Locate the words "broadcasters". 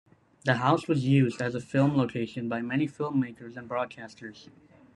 3.69-4.49